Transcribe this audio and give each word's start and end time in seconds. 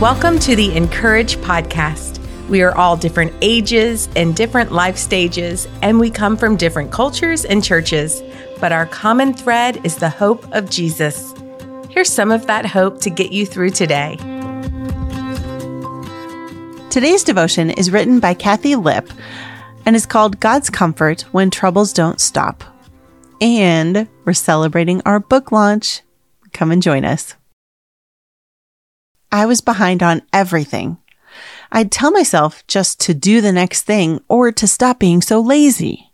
Welcome 0.00 0.38
to 0.40 0.54
the 0.54 0.76
Encourage 0.76 1.38
Podcast. 1.38 2.18
We 2.50 2.60
are 2.60 2.76
all 2.76 2.98
different 2.98 3.32
ages 3.40 4.10
and 4.14 4.36
different 4.36 4.70
life 4.70 4.98
stages, 4.98 5.66
and 5.80 5.98
we 5.98 6.10
come 6.10 6.36
from 6.36 6.58
different 6.58 6.92
cultures 6.92 7.46
and 7.46 7.64
churches, 7.64 8.22
but 8.60 8.72
our 8.72 8.84
common 8.84 9.32
thread 9.32 9.80
is 9.86 9.96
the 9.96 10.10
hope 10.10 10.54
of 10.54 10.68
Jesus. 10.68 11.32
Here's 11.88 12.12
some 12.12 12.30
of 12.30 12.46
that 12.46 12.66
hope 12.66 13.00
to 13.00 13.10
get 13.10 13.32
you 13.32 13.46
through 13.46 13.70
today. 13.70 14.16
Today's 16.90 17.24
devotion 17.24 17.70
is 17.70 17.90
written 17.90 18.20
by 18.20 18.34
Kathi 18.34 18.76
Lipp 18.76 19.10
and 19.86 19.96
is 19.96 20.04
called 20.04 20.40
God's 20.40 20.68
Comfort 20.68 21.22
When 21.32 21.50
Troubles 21.50 21.94
Don't 21.94 22.20
Stop. 22.20 22.62
And 23.40 24.06
we're 24.26 24.34
celebrating 24.34 25.00
our 25.06 25.20
book 25.20 25.52
launch. 25.52 26.02
Come 26.52 26.70
and 26.70 26.82
join 26.82 27.06
us. 27.06 27.34
I 29.30 29.46
was 29.46 29.60
behind 29.60 30.02
on 30.02 30.22
everything. 30.32 30.98
I'd 31.72 31.90
tell 31.90 32.10
myself 32.10 32.66
just 32.66 33.00
to 33.00 33.14
do 33.14 33.40
the 33.40 33.52
next 33.52 33.82
thing 33.82 34.20
or 34.28 34.52
to 34.52 34.66
stop 34.66 34.98
being 34.98 35.20
so 35.20 35.40
lazy. 35.40 36.12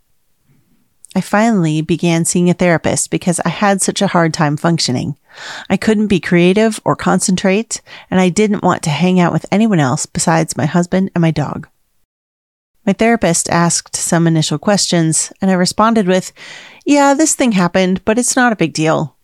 I 1.15 1.21
finally 1.21 1.81
began 1.81 2.25
seeing 2.25 2.49
a 2.49 2.53
therapist 2.53 3.11
because 3.11 3.39
I 3.45 3.49
had 3.49 3.81
such 3.81 4.01
a 4.01 4.07
hard 4.07 4.33
time 4.33 4.57
functioning. 4.57 5.15
I 5.69 5.77
couldn't 5.77 6.07
be 6.07 6.19
creative 6.19 6.79
or 6.83 6.95
concentrate, 6.95 7.81
and 8.09 8.19
I 8.19 8.29
didn't 8.29 8.63
want 8.63 8.81
to 8.83 8.89
hang 8.89 9.19
out 9.19 9.31
with 9.31 9.45
anyone 9.51 9.79
else 9.79 10.07
besides 10.07 10.57
my 10.57 10.65
husband 10.65 11.11
and 11.13 11.21
my 11.21 11.31
dog. 11.31 11.67
My 12.85 12.93
therapist 12.93 13.49
asked 13.49 13.95
some 13.95 14.27
initial 14.27 14.57
questions, 14.57 15.31
and 15.39 15.49
I 15.49 15.53
responded 15.53 16.07
with, 16.07 16.33
Yeah, 16.85 17.13
this 17.13 17.35
thing 17.35 17.53
happened, 17.53 18.03
but 18.05 18.17
it's 18.17 18.35
not 18.35 18.51
a 18.51 18.57
big 18.57 18.73
deal. 18.73 19.15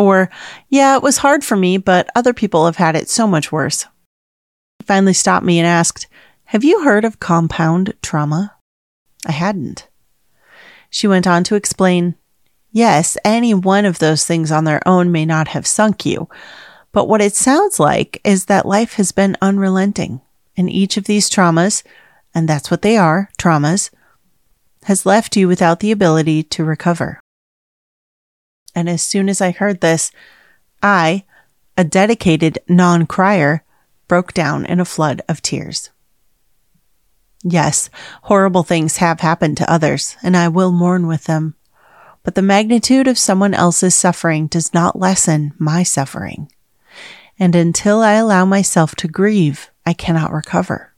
Or, 0.00 0.30
yeah, 0.70 0.96
it 0.96 1.02
was 1.02 1.18
hard 1.18 1.44
for 1.44 1.56
me, 1.56 1.76
but 1.76 2.08
other 2.16 2.32
people 2.32 2.64
have 2.64 2.76
had 2.76 2.96
it 2.96 3.10
so 3.10 3.26
much 3.26 3.52
worse. 3.52 3.84
He 4.78 4.86
finally 4.86 5.12
stopped 5.12 5.44
me 5.44 5.58
and 5.58 5.66
asked, 5.66 6.06
Have 6.44 6.64
you 6.64 6.84
heard 6.84 7.04
of 7.04 7.20
compound 7.20 7.92
trauma? 8.00 8.56
I 9.26 9.32
hadn't. 9.32 9.88
She 10.88 11.06
went 11.06 11.26
on 11.26 11.44
to 11.44 11.54
explain, 11.54 12.14
Yes, 12.72 13.18
any 13.26 13.52
one 13.52 13.84
of 13.84 13.98
those 13.98 14.24
things 14.24 14.50
on 14.50 14.64
their 14.64 14.80
own 14.88 15.12
may 15.12 15.26
not 15.26 15.48
have 15.48 15.66
sunk 15.66 16.06
you, 16.06 16.30
but 16.92 17.06
what 17.06 17.20
it 17.20 17.34
sounds 17.34 17.78
like 17.78 18.22
is 18.24 18.46
that 18.46 18.64
life 18.64 18.94
has 18.94 19.12
been 19.12 19.36
unrelenting, 19.42 20.22
and 20.56 20.70
each 20.70 20.96
of 20.96 21.04
these 21.04 21.28
traumas, 21.28 21.82
and 22.34 22.48
that's 22.48 22.70
what 22.70 22.80
they 22.80 22.96
are, 22.96 23.28
traumas, 23.38 23.90
has 24.84 25.04
left 25.04 25.36
you 25.36 25.46
without 25.46 25.80
the 25.80 25.92
ability 25.92 26.42
to 26.44 26.64
recover. 26.64 27.20
And 28.74 28.88
as 28.88 29.02
soon 29.02 29.28
as 29.28 29.40
I 29.40 29.50
heard 29.50 29.80
this, 29.80 30.10
I, 30.82 31.24
a 31.76 31.84
dedicated 31.84 32.58
non 32.68 33.06
crier, 33.06 33.64
broke 34.08 34.34
down 34.34 34.66
in 34.66 34.80
a 34.80 34.84
flood 34.84 35.22
of 35.28 35.42
tears. 35.42 35.90
Yes, 37.42 37.88
horrible 38.22 38.62
things 38.62 38.98
have 38.98 39.20
happened 39.20 39.56
to 39.58 39.72
others, 39.72 40.16
and 40.22 40.36
I 40.36 40.48
will 40.48 40.72
mourn 40.72 41.06
with 41.06 41.24
them. 41.24 41.54
But 42.22 42.34
the 42.34 42.42
magnitude 42.42 43.08
of 43.08 43.18
someone 43.18 43.54
else's 43.54 43.94
suffering 43.94 44.46
does 44.46 44.74
not 44.74 44.98
lessen 44.98 45.54
my 45.58 45.82
suffering. 45.82 46.52
And 47.38 47.56
until 47.56 48.02
I 48.02 48.14
allow 48.14 48.44
myself 48.44 48.94
to 48.96 49.08
grieve, 49.08 49.70
I 49.86 49.94
cannot 49.94 50.32
recover. 50.32 50.92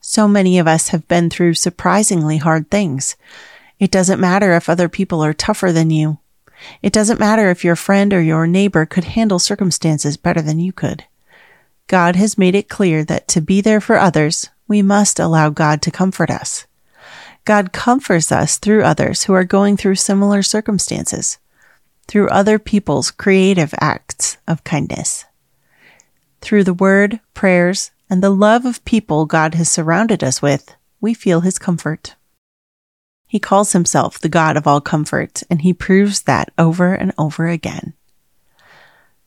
So 0.00 0.26
many 0.26 0.58
of 0.58 0.66
us 0.66 0.88
have 0.88 1.06
been 1.06 1.30
through 1.30 1.54
surprisingly 1.54 2.38
hard 2.38 2.70
things. 2.70 3.16
It 3.78 3.90
doesn't 3.90 4.20
matter 4.20 4.52
if 4.54 4.68
other 4.68 4.88
people 4.88 5.24
are 5.24 5.32
tougher 5.32 5.70
than 5.70 5.90
you. 5.90 6.18
It 6.82 6.92
doesn't 6.92 7.20
matter 7.20 7.50
if 7.50 7.64
your 7.64 7.76
friend 7.76 8.12
or 8.12 8.20
your 8.20 8.46
neighbor 8.46 8.86
could 8.86 9.04
handle 9.04 9.38
circumstances 9.38 10.16
better 10.16 10.42
than 10.42 10.60
you 10.60 10.72
could. 10.72 11.04
God 11.86 12.16
has 12.16 12.38
made 12.38 12.54
it 12.54 12.68
clear 12.68 13.04
that 13.04 13.28
to 13.28 13.40
be 13.40 13.60
there 13.60 13.80
for 13.80 13.96
others, 13.96 14.48
we 14.66 14.82
must 14.82 15.18
allow 15.18 15.50
God 15.50 15.82
to 15.82 15.90
comfort 15.90 16.30
us. 16.30 16.66
God 17.44 17.72
comforts 17.72 18.32
us 18.32 18.56
through 18.56 18.84
others 18.84 19.24
who 19.24 19.34
are 19.34 19.44
going 19.44 19.76
through 19.76 19.96
similar 19.96 20.42
circumstances, 20.42 21.38
through 22.06 22.28
other 22.28 22.58
people's 22.58 23.10
creative 23.10 23.74
acts 23.80 24.38
of 24.48 24.64
kindness. 24.64 25.26
Through 26.40 26.64
the 26.64 26.74
word, 26.74 27.20
prayers, 27.34 27.90
and 28.08 28.22
the 28.22 28.30
love 28.30 28.64
of 28.64 28.84
people 28.84 29.26
God 29.26 29.54
has 29.54 29.70
surrounded 29.70 30.24
us 30.24 30.40
with, 30.40 30.74
we 31.00 31.12
feel 31.12 31.42
his 31.42 31.58
comfort. 31.58 32.14
He 33.34 33.40
calls 33.40 33.72
himself 33.72 34.20
the 34.20 34.28
God 34.28 34.56
of 34.56 34.68
all 34.68 34.80
comfort, 34.80 35.42
and 35.50 35.62
he 35.62 35.72
proves 35.72 36.22
that 36.22 36.52
over 36.56 36.94
and 36.94 37.12
over 37.18 37.48
again. 37.48 37.94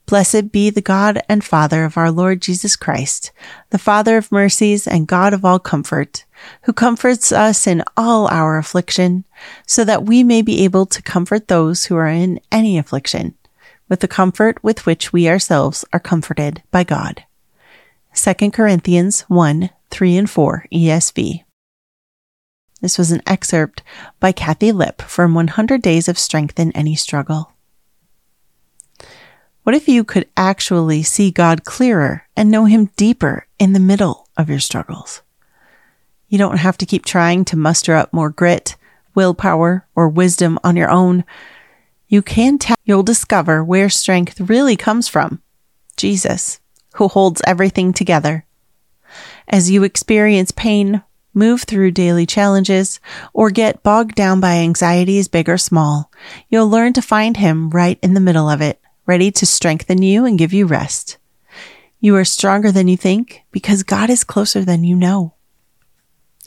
Blessed 0.06 0.50
be 0.50 0.70
the 0.70 0.80
God 0.80 1.20
and 1.28 1.44
Father 1.44 1.84
of 1.84 1.98
our 1.98 2.10
Lord 2.10 2.40
Jesus 2.40 2.74
Christ, 2.74 3.32
the 3.68 3.76
Father 3.76 4.16
of 4.16 4.32
mercies 4.32 4.86
and 4.86 5.06
God 5.06 5.34
of 5.34 5.44
all 5.44 5.58
comfort, 5.58 6.24
who 6.62 6.72
comforts 6.72 7.32
us 7.32 7.66
in 7.66 7.84
all 7.98 8.28
our 8.28 8.56
affliction, 8.56 9.26
so 9.66 9.84
that 9.84 10.06
we 10.06 10.24
may 10.24 10.40
be 10.40 10.64
able 10.64 10.86
to 10.86 11.02
comfort 11.02 11.48
those 11.48 11.84
who 11.84 11.96
are 11.96 12.08
in 12.08 12.40
any 12.50 12.78
affliction, 12.78 13.34
with 13.90 14.00
the 14.00 14.08
comfort 14.08 14.64
with 14.64 14.86
which 14.86 15.12
we 15.12 15.28
ourselves 15.28 15.84
are 15.92 16.00
comforted 16.00 16.62
by 16.70 16.82
God. 16.82 17.24
2 18.14 18.52
Corinthians 18.52 19.20
1 19.28 19.68
3 19.90 20.16
and 20.16 20.30
4 20.30 20.64
ESV. 20.72 21.44
This 22.80 22.96
was 22.96 23.10
an 23.10 23.22
excerpt 23.26 23.82
by 24.20 24.32
Kathi 24.32 24.72
Lipp 24.72 25.02
from 25.02 25.34
100 25.34 25.82
Days 25.82 26.08
of 26.08 26.18
Strength 26.18 26.60
in 26.60 26.70
Any 26.72 26.94
Struggle. 26.94 27.52
What 29.64 29.74
if 29.74 29.88
you 29.88 30.04
could 30.04 30.28
actually 30.36 31.02
see 31.02 31.30
God 31.30 31.64
clearer 31.64 32.22
and 32.36 32.50
know 32.50 32.66
Him 32.66 32.90
deeper 32.96 33.46
in 33.58 33.72
the 33.72 33.80
middle 33.80 34.28
of 34.36 34.48
your 34.48 34.60
struggles? 34.60 35.22
You 36.28 36.38
don't 36.38 36.58
have 36.58 36.78
to 36.78 36.86
keep 36.86 37.04
trying 37.04 37.44
to 37.46 37.56
muster 37.56 37.94
up 37.94 38.12
more 38.12 38.30
grit, 38.30 38.76
willpower, 39.14 39.86
or 39.96 40.08
wisdom 40.08 40.58
on 40.62 40.76
your 40.76 40.90
own. 40.90 41.24
You 42.06 42.22
can 42.22 42.58
tell 42.58 42.76
you'll 42.84 43.02
discover 43.02 43.64
where 43.64 43.90
strength 43.90 44.40
really 44.40 44.76
comes 44.76 45.08
from 45.08 45.42
Jesus, 45.96 46.60
who 46.94 47.08
holds 47.08 47.42
everything 47.44 47.92
together. 47.92 48.46
As 49.48 49.70
you 49.70 49.82
experience 49.82 50.52
pain, 50.52 51.02
move 51.38 51.62
through 51.62 51.92
daily 51.92 52.26
challenges, 52.26 53.00
or 53.32 53.50
get 53.50 53.82
bogged 53.82 54.14
down 54.14 54.40
by 54.40 54.56
anxieties 54.56 55.28
big 55.28 55.48
or 55.48 55.56
small, 55.56 56.10
you'll 56.48 56.68
learn 56.68 56.92
to 56.94 57.02
find 57.02 57.36
Him 57.36 57.70
right 57.70 57.98
in 58.02 58.14
the 58.14 58.20
middle 58.20 58.50
of 58.50 58.60
it, 58.60 58.80
ready 59.06 59.30
to 59.30 59.46
strengthen 59.46 60.02
you 60.02 60.24
and 60.24 60.38
give 60.38 60.52
you 60.52 60.66
rest. 60.66 61.16
You 62.00 62.14
are 62.16 62.24
stronger 62.24 62.70
than 62.70 62.88
you 62.88 62.96
think 62.96 63.42
because 63.50 63.82
God 63.82 64.10
is 64.10 64.22
closer 64.22 64.64
than 64.64 64.84
you 64.84 64.94
know. 64.94 65.34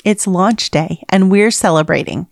It's 0.05 0.27
launch 0.27 0.71
day 0.71 1.03
and 1.09 1.31
we're 1.31 1.51
celebrating. 1.51 2.27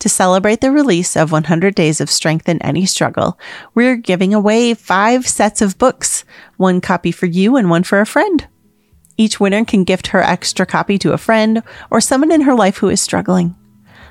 To 0.00 0.08
celebrate 0.08 0.60
the 0.60 0.72
release 0.72 1.16
of 1.16 1.32
100 1.32 1.74
Days 1.74 2.00
of 2.00 2.10
Strength 2.10 2.48
in 2.48 2.60
Any 2.60 2.84
Struggle, 2.84 3.38
we're 3.74 3.96
giving 3.96 4.34
away 4.34 4.74
five 4.74 5.26
sets 5.26 5.62
of 5.62 5.78
books, 5.78 6.24
one 6.56 6.80
copy 6.80 7.12
for 7.12 7.26
you 7.26 7.56
and 7.56 7.70
one 7.70 7.84
for 7.84 8.00
a 8.00 8.06
friend. 8.06 8.46
Each 9.16 9.38
winner 9.38 9.64
can 9.64 9.84
gift 9.84 10.08
her 10.08 10.22
extra 10.22 10.66
copy 10.66 10.98
to 10.98 11.12
a 11.12 11.18
friend 11.18 11.62
or 11.90 12.00
someone 12.00 12.32
in 12.32 12.42
her 12.42 12.54
life 12.54 12.78
who 12.78 12.88
is 12.88 13.00
struggling. 13.00 13.54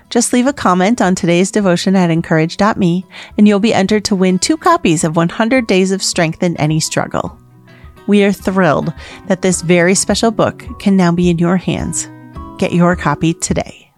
Just 0.09 0.31
leave 0.31 0.47
a 0.47 0.53
comment 0.53 1.01
on 1.01 1.15
today's 1.15 1.51
devotion 1.51 1.95
at 1.95 2.11
incourage.me 2.11 3.05
and 3.37 3.47
you'll 3.47 3.59
be 3.59 3.73
entered 3.73 4.05
to 4.05 4.15
win 4.15 4.39
two 4.39 4.57
copies 4.57 5.03
of 5.03 5.15
100 5.15 5.67
Days 5.67 5.91
of 5.91 6.03
Strength 6.03 6.43
in 6.43 6.55
Any 6.57 6.79
Struggle. 6.79 7.37
We 8.05 8.23
are 8.23 8.31
thrilled 8.31 8.93
that 9.27 9.41
this 9.41 9.61
very 9.61 9.95
special 9.95 10.29
book 10.29 10.65
can 10.79 10.95
now 10.95 11.11
be 11.11 11.29
in 11.29 11.39
your 11.39 11.57
hands. 11.57 12.07
Get 12.59 12.73
your 12.73 12.95
copy 12.95 13.33
today. 13.33 13.91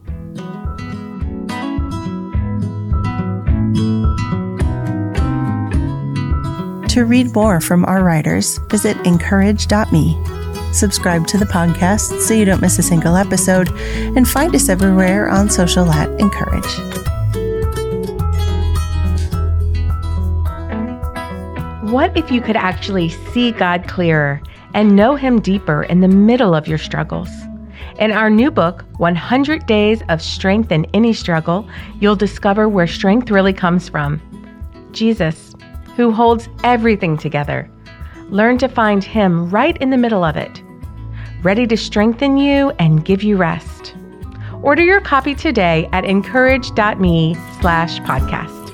To 6.89 7.03
read 7.03 7.33
more 7.33 7.59
from 7.59 7.83
our 7.83 8.03
writers, 8.03 8.57
visit 8.69 8.95
incourage.me 9.05 10.44
subscribe 10.75 11.25
to 11.27 11.37
the 11.37 11.45
podcast 11.45 12.19
so 12.19 12.33
you 12.33 12.45
don't 12.45 12.61
miss 12.61 12.77
a 12.77 12.83
single 12.83 13.15
episode, 13.15 13.69
and 14.15 14.27
find 14.27 14.53
us 14.53 14.69
everywhere 14.69 15.29
on 15.29 15.49
social 15.49 15.89
at 15.89 16.09
Encourage. 16.19 16.65
What 21.91 22.17
if 22.17 22.29
you 22.29 22.41
could 22.41 22.57
actually 22.57 23.09
see 23.09 23.51
God 23.51 23.87
clearer 23.87 24.41
and 24.73 24.95
know 24.95 25.15
Him 25.15 25.39
deeper 25.39 25.83
in 25.83 26.01
the 26.01 26.09
middle 26.09 26.53
of 26.53 26.67
your 26.67 26.77
struggles? 26.77 27.29
In 27.99 28.11
our 28.11 28.29
new 28.29 28.51
book, 28.51 28.83
100 28.97 29.65
Days 29.65 30.03
of 30.09 30.21
Strength 30.21 30.73
in 30.73 30.85
Any 30.93 31.13
Struggle, 31.13 31.65
you'll 32.01 32.17
discover 32.17 32.67
where 32.67 32.87
strength 32.87 33.31
really 33.31 33.53
comes 33.53 33.87
from 33.87 34.21
Jesus, 34.91 35.55
who 35.95 36.11
holds 36.11 36.49
everything 36.63 37.17
together. 37.17 37.69
Learn 38.29 38.57
to 38.57 38.67
find 38.67 39.01
Him 39.01 39.49
right 39.49 39.77
in 39.77 39.89
the 39.89 39.97
middle 39.97 40.23
of 40.23 40.35
it 40.35 40.61
ready 41.45 41.67
to 41.67 41.77
strengthen 41.77 42.37
you 42.37 42.71
and 42.79 43.05
give 43.05 43.21
you 43.21 43.37
rest. 43.37 43.95
Order 44.63 44.81
your 44.81 44.99
copy 44.99 45.35
today 45.35 45.87
at 45.91 46.03
incourage.me 46.03 47.35
slash 47.61 47.99
podcast. 47.99 48.65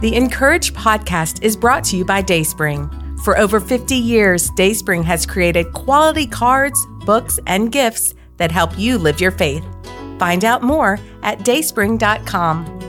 The 0.00 0.16
Encourage 0.16 0.72
podcast 0.72 1.42
is 1.42 1.58
brought 1.58 1.84
to 1.84 1.96
you 1.98 2.06
by 2.06 2.22
Dayspring. 2.22 2.90
For 3.22 3.36
over 3.36 3.60
50 3.60 3.94
years, 3.94 4.48
Dayspring 4.56 5.02
has 5.02 5.26
created 5.26 5.74
quality 5.74 6.26
cards, 6.26 6.86
books, 7.04 7.38
and 7.46 7.70
gifts 7.70 8.14
that 8.38 8.50
help 8.50 8.78
you 8.78 8.96
live 8.96 9.20
your 9.20 9.30
faith. 9.30 9.62
Find 10.18 10.42
out 10.46 10.62
more 10.62 10.98
at 11.22 11.40
dayspring.com. 11.40 12.79